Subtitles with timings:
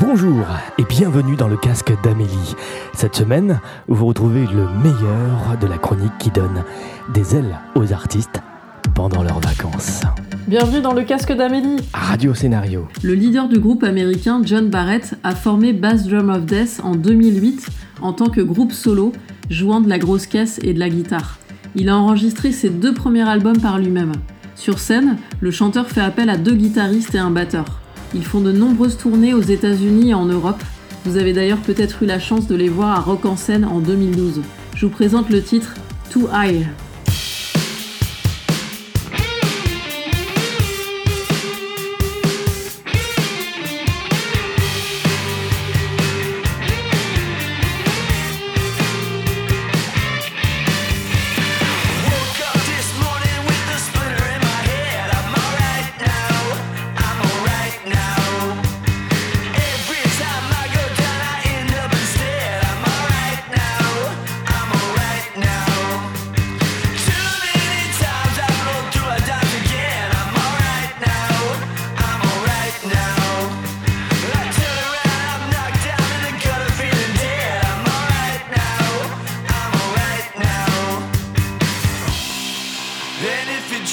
[0.00, 0.44] Bonjour
[0.76, 2.56] et bienvenue dans le casque d'Amélie.
[2.94, 6.64] Cette semaine, vous retrouvez le meilleur de la chronique qui donne
[7.12, 8.42] des ailes aux artistes
[8.92, 10.02] pendant leurs vacances.
[10.48, 11.76] Bienvenue dans le casque d'Amélie.
[11.92, 12.88] Radio Scénario.
[13.04, 17.68] Le leader du groupe américain John Barrett a formé Bass Drum of Death en 2008
[18.02, 19.12] en tant que groupe solo,
[19.48, 21.38] jouant de la grosse caisse et de la guitare.
[21.76, 24.12] Il a enregistré ses deux premiers albums par lui-même.
[24.56, 27.83] Sur scène, le chanteur fait appel à deux guitaristes et un batteur.
[28.14, 30.62] Ils font de nombreuses tournées aux États-Unis et en Europe.
[31.04, 33.80] Vous avez d'ailleurs peut-être eu la chance de les voir à Rock en scène en
[33.80, 34.40] 2012.
[34.74, 35.74] Je vous présente le titre
[36.10, 36.66] Too High.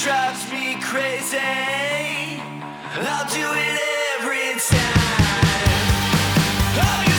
[0.02, 3.80] Drives me crazy, I'll do it
[4.18, 5.02] every time.
[6.74, 7.11] I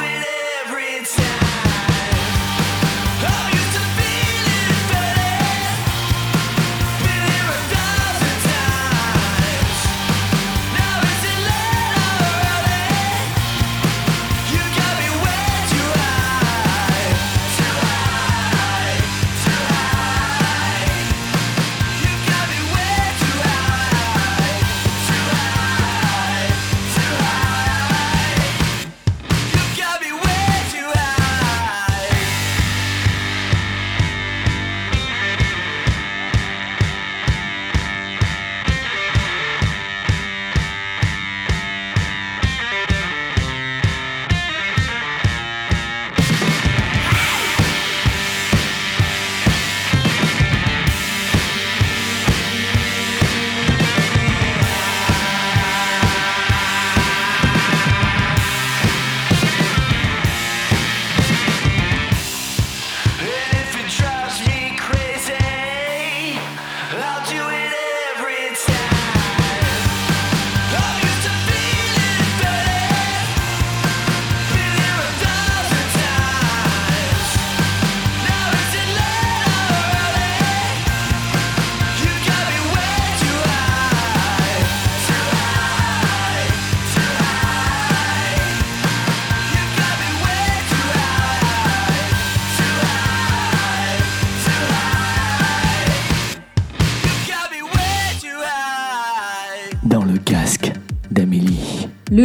[0.00, 0.37] it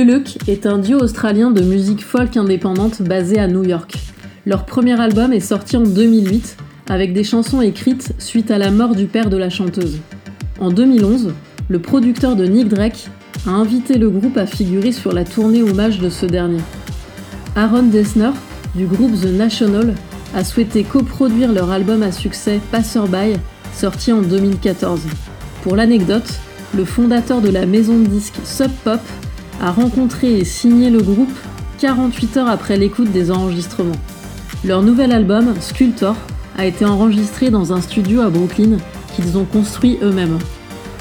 [0.01, 3.93] Luck est un duo australien de musique folk indépendante basé à New York.
[4.47, 6.57] Leur premier album est sorti en 2008
[6.89, 9.99] avec des chansons écrites suite à la mort du père de la chanteuse.
[10.59, 11.33] En 2011,
[11.69, 13.07] le producteur de Nick Drake
[13.45, 16.61] a invité le groupe à figurer sur la tournée hommage de ce dernier.
[17.55, 18.31] Aaron Dessner,
[18.75, 19.93] du groupe The National,
[20.35, 23.37] a souhaité coproduire leur album à succès Passerby,
[23.73, 25.01] sorti en 2014.
[25.61, 26.39] Pour l'anecdote,
[26.75, 28.99] le fondateur de la maison de disques Sub Pop
[29.61, 31.31] a rencontré et signé le groupe
[31.79, 33.91] 48 heures après l'écoute des enregistrements.
[34.63, 36.15] Leur nouvel album, Sculptor,
[36.57, 38.77] a été enregistré dans un studio à Brooklyn
[39.15, 40.39] qu'ils ont construit eux-mêmes.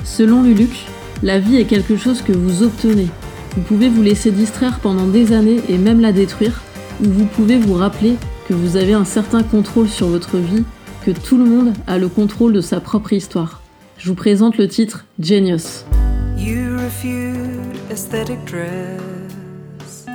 [0.05, 0.87] Selon Luluc,
[1.23, 3.09] la vie est quelque chose que vous obtenez.
[3.55, 6.63] Vous pouvez vous laisser distraire pendant des années et même la détruire,
[7.01, 8.17] ou vous pouvez vous rappeler
[8.49, 10.65] que vous avez un certain contrôle sur votre vie,
[11.05, 13.63] que tout le monde a le contrôle de sa propre histoire.
[13.99, 15.85] Je vous présente le titre Genius.
[17.93, 20.07] Aesthetic dress,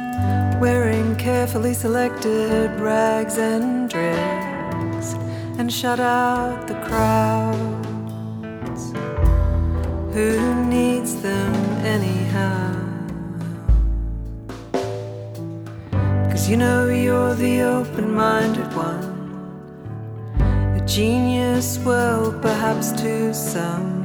[0.60, 5.14] wearing carefully selected rags and dregs,
[5.60, 7.62] and shut out the crowds.
[10.16, 11.54] Who needs them
[11.86, 12.74] anyhow?
[16.32, 19.06] Cause you know you're the open minded one.
[20.82, 23.98] A genius, well, perhaps to some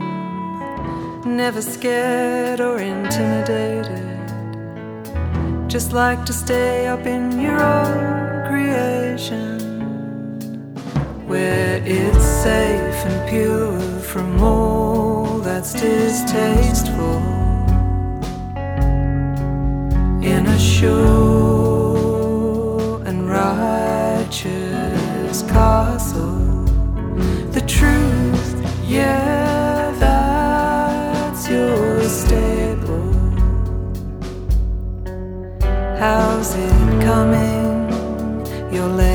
[1.25, 2.92] never scared or intimidated.
[5.73, 9.59] Just like to stay up in your own creation,
[11.27, 17.23] where it's safe and pure from all that's distasteful.
[20.23, 20.93] In a sure
[23.07, 24.72] and righteous
[36.03, 37.87] How's it coming?
[38.75, 39.12] Your latest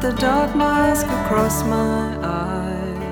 [0.00, 3.04] the dark mask across my eyes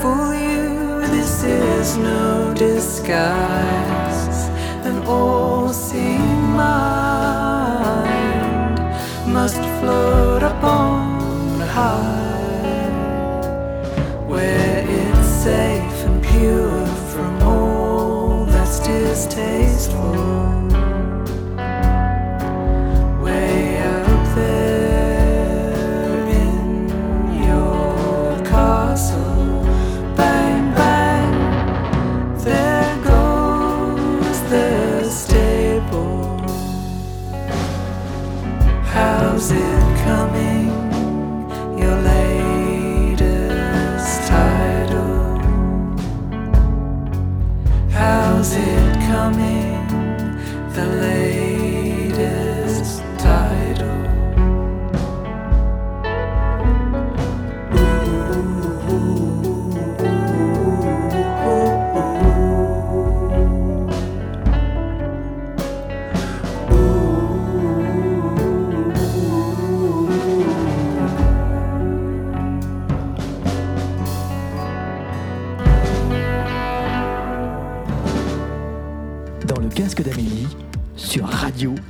[0.00, 1.06] fool you.
[1.08, 4.38] This is no disguise.
[4.84, 6.95] An all-seeing mind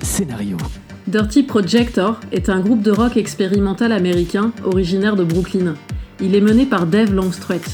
[0.02, 0.56] Scénario.
[1.06, 5.75] Dirty Projector est un groupe de rock expérimental américain originaire de Brooklyn.
[6.20, 7.70] Il est mené par Dave Longstreth.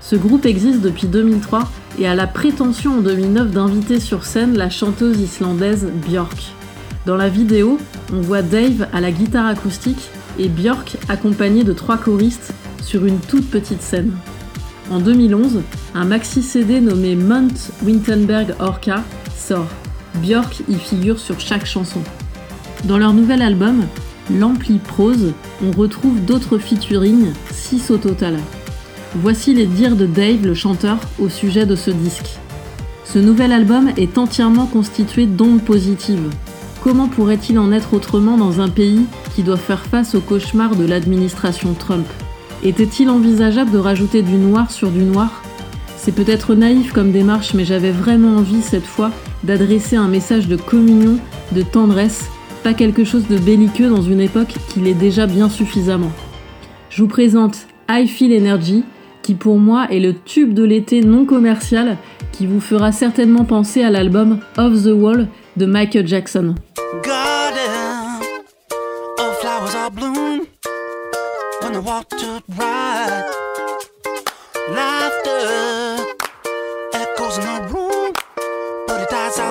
[0.00, 4.70] Ce groupe existe depuis 2003 et a la prétention en 2009 d'inviter sur scène la
[4.70, 6.52] chanteuse islandaise Björk.
[7.06, 7.78] Dans la vidéo,
[8.12, 13.18] on voit Dave à la guitare acoustique et Björk accompagnée de trois choristes sur une
[13.18, 14.12] toute petite scène.
[14.90, 15.62] En 2011,
[15.94, 19.02] un maxi CD nommé Mount Wintenberg Orca
[19.36, 19.68] sort.
[20.22, 22.00] Björk y figure sur chaque chanson.
[22.84, 23.86] Dans leur nouvel album,
[24.30, 25.32] L'Ampli Prose,
[25.64, 28.38] on retrouve d'autres featuring, 6 au total.
[29.14, 32.38] Voici les dires de Dave, le chanteur, au sujet de ce disque.
[33.04, 36.28] Ce nouvel album est entièrement constitué d'ondes positives.
[36.82, 40.84] Comment pourrait-il en être autrement dans un pays qui doit faire face au cauchemar de
[40.84, 42.06] l'administration Trump?
[42.64, 45.42] Était-il envisageable de rajouter du noir sur du noir?
[45.96, 49.10] C'est peut-être naïf comme démarche, mais j'avais vraiment envie cette fois
[49.46, 51.18] d'adresser un message de communion,
[51.52, 52.28] de tendresse,
[52.64, 56.10] pas quelque chose de belliqueux dans une époque qui l'est déjà bien suffisamment.
[56.90, 58.82] Je vous présente I Feel Energy,
[59.22, 61.96] qui pour moi est le tube de l'été non commercial
[62.32, 66.54] qui vous fera certainement penser à l'album Off the Wall de Michael Jackson.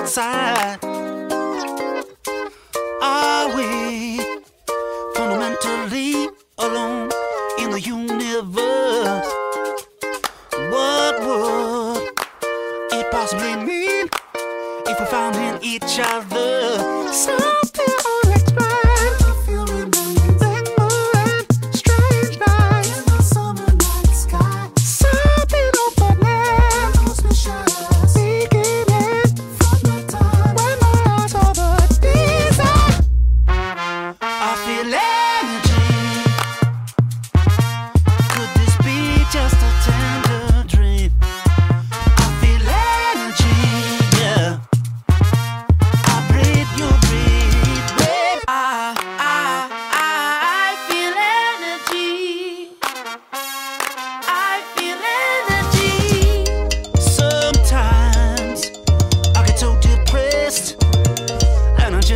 [0.05, 0.77] Outside.
[3.01, 4.19] Are we
[5.15, 7.09] fundamentally alone
[7.57, 8.64] in the universe?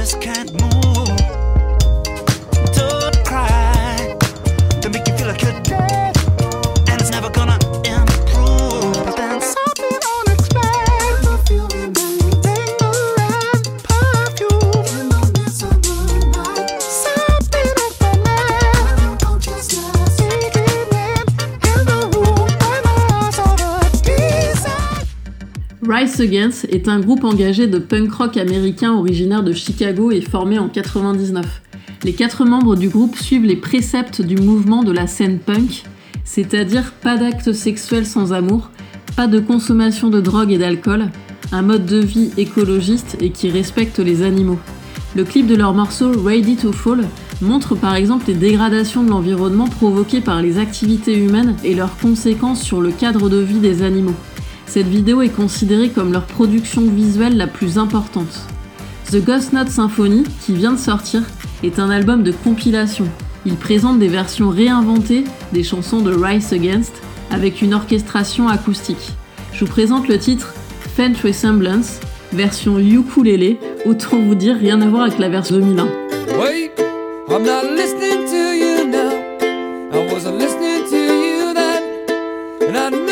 [0.10, 0.69] Just can't move.
[26.20, 31.62] Est un groupe engagé de punk rock américain originaire de Chicago et formé en 99.
[32.04, 35.84] Les quatre membres du groupe suivent les préceptes du mouvement de la scène punk,
[36.26, 38.70] c'est-à-dire pas d'actes sexuels sans amour,
[39.16, 41.06] pas de consommation de drogue et d'alcool,
[41.54, 44.60] un mode de vie écologiste et qui respecte les animaux.
[45.16, 47.08] Le clip de leur morceau Ready to Fall
[47.42, 52.62] montre par exemple les dégradations de l'environnement provoquées par les activités humaines et leurs conséquences
[52.62, 54.16] sur le cadre de vie des animaux.
[54.70, 58.46] Cette vidéo est considérée comme leur production visuelle la plus importante.
[59.12, 61.24] The Ghost Note Symphony, qui vient de sortir,
[61.64, 63.08] est un album de compilation.
[63.48, 65.24] Il présente des versions réinventées
[65.54, 66.94] des chansons de Rise Against
[67.32, 69.14] avec une orchestration acoustique.
[69.54, 70.54] Je vous présente le titre
[70.96, 72.00] Faint Resemblance,
[72.32, 73.58] version ukulélé,
[73.88, 75.86] autant vous dire rien à voir avec la version 2001.
[76.40, 76.72] Wait,
[77.28, 79.14] I'm not listening to you now.
[79.92, 81.82] I wasn't listening to you then.
[82.68, 83.09] And I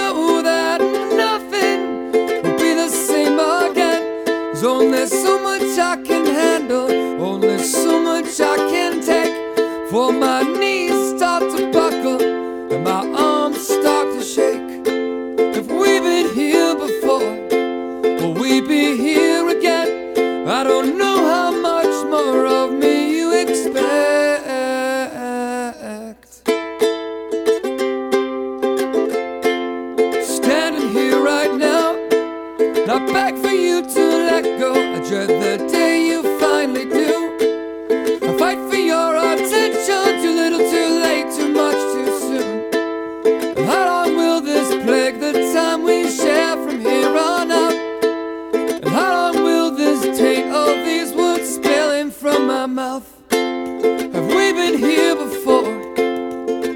[52.27, 53.07] from my mouth?
[53.31, 55.71] Have we been here before?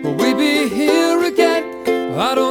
[0.03, 1.63] Will we be here again?
[2.17, 2.50] I don't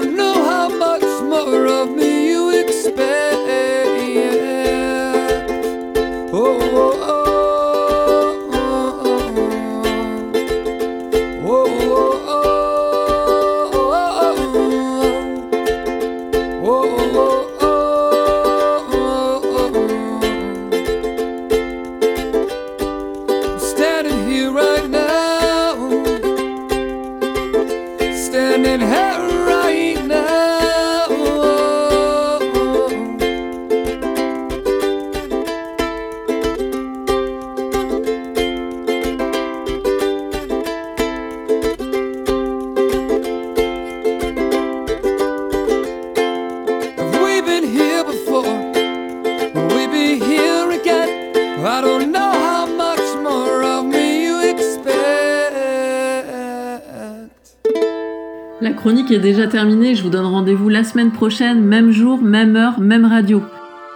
[58.81, 62.81] chronique est déjà terminée, je vous donne rendez-vous la semaine prochaine, même jour, même heure,
[62.81, 63.43] même radio.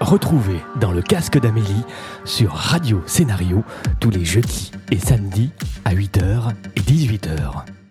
[0.01, 1.85] Retrouvez dans le casque d'Amélie
[2.27, 3.65] sur Radio Scénario
[3.99, 5.53] tous les jeudis et samedis
[5.87, 7.84] à 8h et 18h.